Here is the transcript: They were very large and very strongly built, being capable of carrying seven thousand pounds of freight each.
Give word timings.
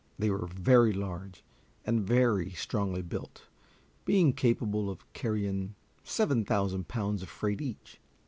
They 0.17 0.31
were 0.31 0.47
very 0.47 0.93
large 0.93 1.43
and 1.85 2.01
very 2.01 2.49
strongly 2.53 3.03
built, 3.03 3.45
being 4.03 4.33
capable 4.33 4.89
of 4.89 5.05
carrying 5.13 5.75
seven 6.03 6.43
thousand 6.43 6.87
pounds 6.87 7.21
of 7.21 7.29
freight 7.29 7.61
each. 7.61 8.01